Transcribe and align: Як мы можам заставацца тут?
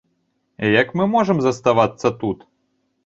Як 0.81 0.87
мы 1.01 1.07
можам 1.15 1.37
заставацца 1.49 2.07
тут? 2.25 2.39